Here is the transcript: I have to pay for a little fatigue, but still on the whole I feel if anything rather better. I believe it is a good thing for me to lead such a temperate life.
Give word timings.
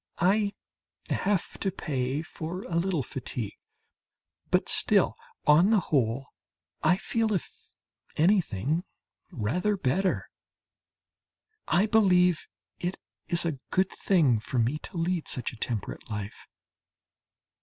I 0.17 0.53
have 1.11 1.59
to 1.59 1.69
pay 1.69 2.23
for 2.23 2.61
a 2.61 2.75
little 2.75 3.03
fatigue, 3.03 3.59
but 4.49 4.67
still 4.67 5.13
on 5.45 5.69
the 5.69 5.79
whole 5.79 6.29
I 6.81 6.97
feel 6.97 7.33
if 7.33 7.75
anything 8.17 8.83
rather 9.31 9.77
better. 9.77 10.27
I 11.67 11.85
believe 11.85 12.47
it 12.79 12.97
is 13.27 13.45
a 13.45 13.59
good 13.69 13.91
thing 13.91 14.39
for 14.39 14.57
me 14.57 14.79
to 14.79 14.97
lead 14.97 15.27
such 15.27 15.53
a 15.53 15.55
temperate 15.55 16.09
life. 16.09 16.47